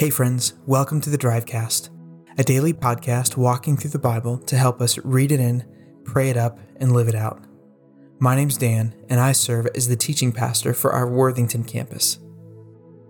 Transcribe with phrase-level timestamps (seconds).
[0.00, 1.90] Hey, friends, welcome to the Drivecast,
[2.38, 5.62] a daily podcast walking through the Bible to help us read it in,
[6.04, 7.44] pray it up, and live it out.
[8.18, 12.18] My name's Dan, and I serve as the teaching pastor for our Worthington campus.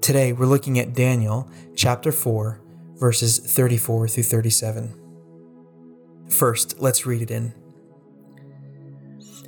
[0.00, 2.60] Today, we're looking at Daniel chapter 4,
[2.96, 6.26] verses 34 through 37.
[6.28, 7.54] First, let's read it in.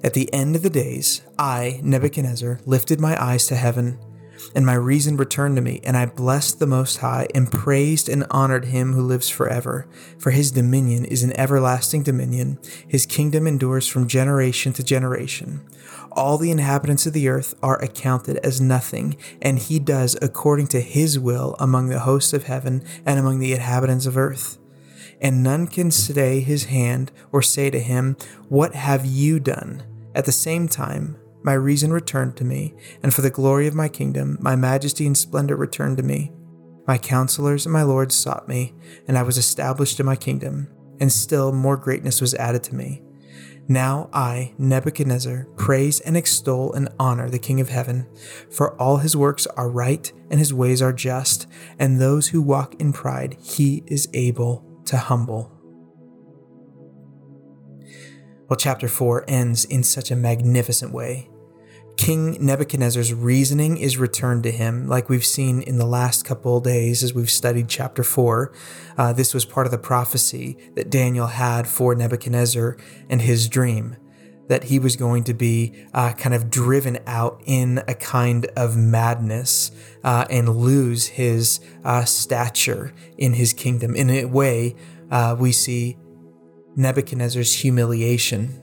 [0.04, 3.98] At the end of the days, I, Nebuchadnezzar, lifted my eyes to heaven
[4.55, 8.27] and my reason returned to me, and I blessed the Most High, and praised and
[8.30, 9.87] honored him who lives forever.
[10.18, 15.66] For his dominion is an everlasting dominion, his kingdom endures from generation to generation.
[16.12, 20.80] All the inhabitants of the earth are accounted as nothing, and he does according to
[20.80, 24.59] his will among the hosts of heaven and among the inhabitants of earth.
[25.20, 28.16] And none can stay his hand or say to him,
[28.48, 29.85] What have you done?
[30.15, 33.88] At the same time, my reason returned to me, and for the glory of my
[33.88, 36.32] kingdom, my majesty and splendor returned to me.
[36.87, 38.74] My counselors and my lords sought me,
[39.07, 40.68] and I was established in my kingdom,
[41.01, 43.02] and still more greatness was added to me.
[43.68, 48.09] Now I, Nebuchadnezzar, praise and extol and honor the King of heaven,
[48.51, 51.46] for all his works are right and his ways are just,
[51.79, 55.57] and those who walk in pride he is able to humble.
[58.48, 61.30] Well, chapter 4 ends in such a magnificent way.
[62.02, 67.04] King Nebuchadnezzar's reasoning is returned to him, like we've seen in the last couple days
[67.04, 68.53] as we've studied chapter 4.
[68.98, 72.76] Uh, this was part of the prophecy that Daniel had for Nebuchadnezzar
[73.08, 73.97] and his dream
[74.48, 78.76] that he was going to be uh, kind of driven out in a kind of
[78.76, 79.70] madness
[80.03, 83.94] uh, and lose his uh, stature in his kingdom.
[83.94, 84.75] In a way,
[85.12, 85.97] uh, we see
[86.75, 88.62] Nebuchadnezzar's humiliation.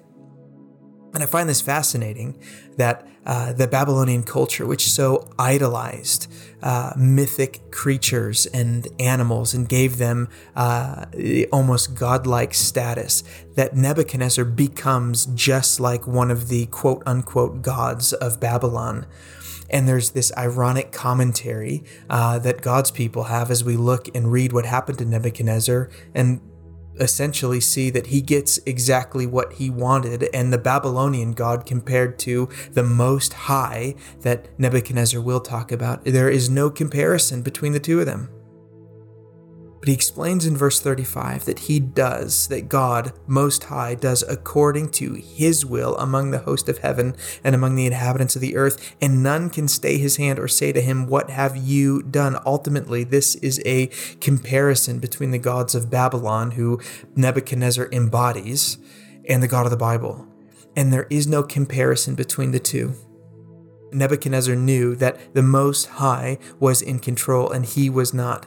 [1.14, 2.40] And I find this fascinating
[2.78, 6.32] that uh, the Babylonian culture, which so idolized
[6.64, 11.06] uh, mythic creatures and animals and gave them uh,
[11.52, 13.24] almost godlike status,
[13.56, 19.06] that Nebuchadnezzar becomes just like one of the quote unquote gods of Babylon.
[19.70, 24.52] And there's this ironic commentary uh, that God's people have as we look and read
[24.52, 26.42] what happened to Nebuchadnezzar and
[27.00, 32.50] essentially see that he gets exactly what he wanted, and the Babylonian god compared to
[32.72, 36.04] the Most High that Nebuchadnezzar will talk about.
[36.06, 38.30] There is no comparison between the two of them.
[39.90, 44.90] But he explains in verse 35 that he does, that God, Most High, does according
[44.92, 48.96] to his will among the host of heaven and among the inhabitants of the earth,
[49.02, 52.38] and none can stay his hand or say to him, What have you done?
[52.46, 53.88] Ultimately, this is a
[54.22, 56.80] comparison between the gods of Babylon, who
[57.16, 58.78] Nebuchadnezzar embodies,
[59.28, 60.28] and the God of the Bible.
[60.76, 62.94] And there is no comparison between the two.
[63.92, 68.46] Nebuchadnezzar knew that the Most High was in control and he was not.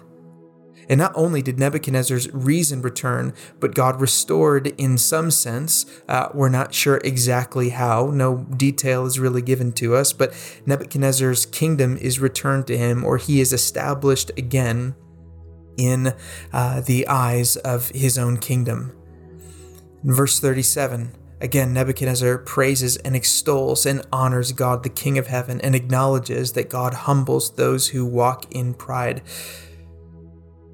[0.92, 5.86] And not only did Nebuchadnezzar's reason return, but God restored in some sense.
[6.06, 10.34] Uh, we're not sure exactly how, no detail is really given to us, but
[10.66, 14.94] Nebuchadnezzar's kingdom is returned to him, or he is established again
[15.78, 16.12] in
[16.52, 18.92] uh, the eyes of his own kingdom.
[20.04, 25.58] In verse 37, Again, Nebuchadnezzar praises and extols and honors God, the King of heaven,
[25.62, 29.22] and acknowledges that God humbles those who walk in pride.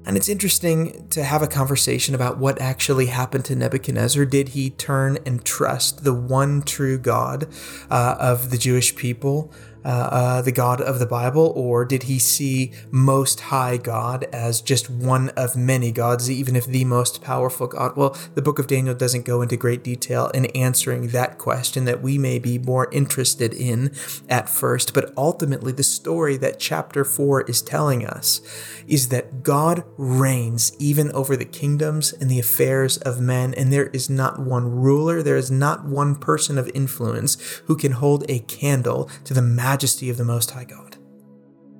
[0.05, 4.25] And it's interesting to have a conversation about what actually happened to Nebuchadnezzar.
[4.25, 7.47] Did he turn and trust the one true God
[7.91, 9.53] uh, of the Jewish people?
[9.85, 14.61] Uh, uh, the God of the Bible, or did he see Most High God as
[14.61, 17.95] just one of many gods, even if the most powerful God?
[17.95, 22.01] Well, the book of Daniel doesn't go into great detail in answering that question that
[22.01, 23.93] we may be more interested in
[24.27, 28.41] at first, but ultimately, the story that chapter 4 is telling us
[28.87, 33.87] is that God reigns even over the kingdoms and the affairs of men, and there
[33.87, 38.39] is not one ruler, there is not one person of influence who can hold a
[38.39, 40.97] candle to the majesty of the Most High God.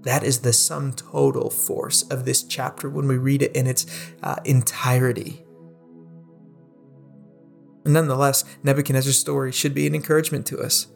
[0.03, 3.85] That is the sum total force of this chapter when we read it in its
[4.23, 5.43] uh, entirety.
[7.85, 10.87] Nonetheless, Nebuchadnezzar's story should be an encouragement to us.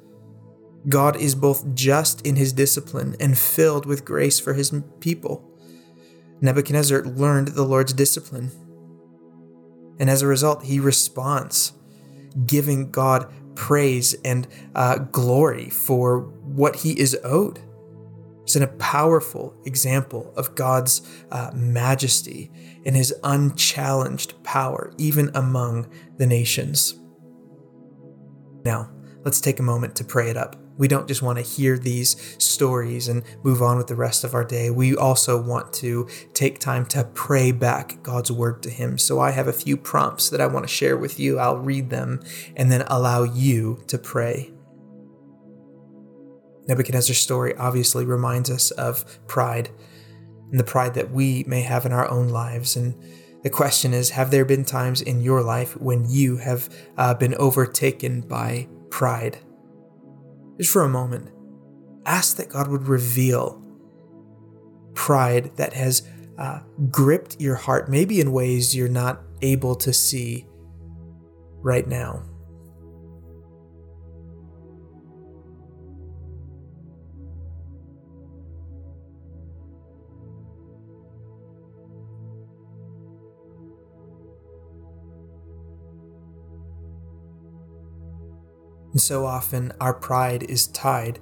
[0.88, 5.50] God is both just in his discipline and filled with grace for his people.
[6.42, 8.51] Nebuchadnezzar learned the Lord's discipline.
[10.00, 11.74] And as a result, he responds,
[12.45, 16.22] giving God praise and uh, glory for
[16.53, 17.59] what he is owed.
[18.44, 21.01] It's in a powerful example of God's
[21.31, 22.51] uh, majesty
[22.85, 27.00] and his unchallenged power, even among the nations.
[28.65, 28.91] Now,
[29.23, 30.57] let's take a moment to pray it up.
[30.77, 34.33] We don't just want to hear these stories and move on with the rest of
[34.33, 34.69] our day.
[34.69, 38.97] We also want to take time to pray back God's word to Him.
[38.97, 41.39] So I have a few prompts that I want to share with you.
[41.39, 42.21] I'll read them
[42.56, 44.51] and then allow you to pray.
[46.68, 49.69] Nebuchadnezzar's story obviously reminds us of pride
[50.51, 52.75] and the pride that we may have in our own lives.
[52.75, 52.95] And
[53.44, 57.36] the question is Have there been times in your life when you have uh, been
[57.36, 59.39] overtaken by pride?
[60.57, 61.30] Just for a moment,
[62.06, 63.62] ask that God would reveal
[64.94, 66.07] pride that has
[66.38, 66.59] uh,
[66.89, 70.45] gripped your heart, maybe in ways you're not able to see
[71.62, 72.24] right now.
[89.03, 91.19] So often our pride is tied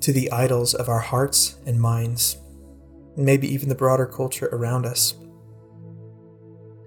[0.00, 2.36] to the idols of our hearts and minds,
[3.16, 5.14] and maybe even the broader culture around us.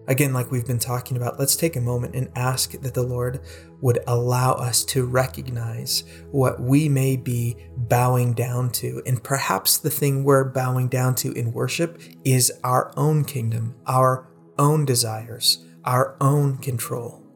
[0.08, 3.42] Again, like we've been talking about, let's take a moment and ask that the Lord
[3.80, 9.04] would allow us to recognize what we may be bowing down to.
[9.06, 14.28] And perhaps the thing we're bowing down to in worship is our own kingdom, our
[14.58, 17.29] own desires, our own control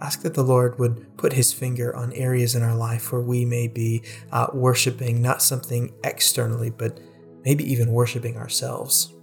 [0.00, 3.44] ask that the Lord would put his finger on areas in our life where we
[3.44, 4.02] may be
[4.32, 7.00] uh, worshiping not something externally, but
[7.44, 9.14] maybe even worshiping ourselves.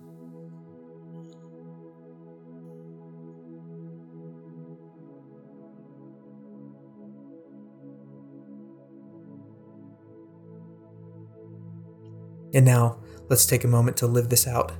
[12.54, 14.74] And now, let's take a moment to live this out.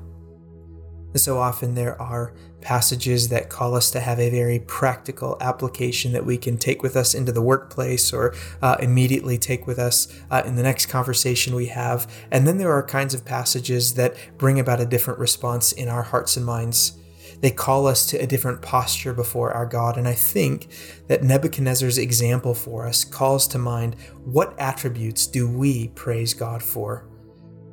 [1.16, 6.26] So often there are passages that call us to have a very practical application that
[6.26, 10.44] we can take with us into the workplace or uh, immediately take with us uh,
[10.46, 12.12] in the next conversation we have.
[12.32, 16.04] And then there are kinds of passages that bring about a different response in our
[16.04, 16.98] hearts and minds.
[17.42, 19.98] They call us to a different posture before our God.
[19.98, 20.68] And I think
[21.08, 27.08] that Nebuchadnezzar's example for us calls to mind what attributes do we praise God for?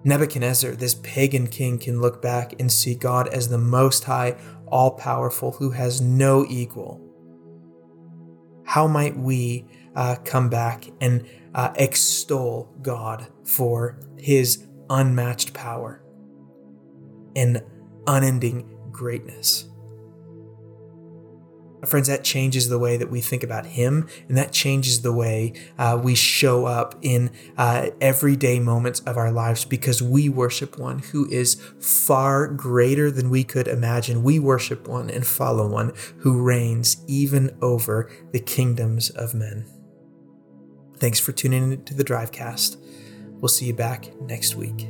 [0.04, 4.36] Nebuchadnezzar, this pagan king, can look back and see God as the Most High,
[4.66, 7.00] all powerful, who has no equal.
[8.64, 9.66] How might we
[9.96, 16.02] uh, come back and uh, extol God for his unmatched power
[17.34, 17.62] and
[18.06, 19.68] unending greatness?
[21.86, 25.52] Friends, that changes the way that we think about Him, and that changes the way
[25.78, 30.98] uh, we show up in uh, everyday moments of our lives because we worship one
[30.98, 34.22] who is far greater than we could imagine.
[34.22, 39.66] We worship one and follow one who reigns even over the kingdoms of men.
[40.96, 42.76] Thanks for tuning in to the Drivecast.
[43.40, 44.88] We'll see you back next week.